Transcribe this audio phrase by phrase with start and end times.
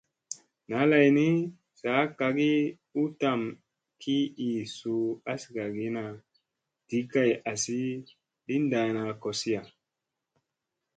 [0.69, 1.27] ɴaa lay ni
[1.79, 2.51] sa kagi
[3.01, 3.41] u tam
[4.01, 5.85] ki ii suu azagani
[6.87, 7.81] ɗi kay azi
[8.45, 9.61] li ndaana koziya.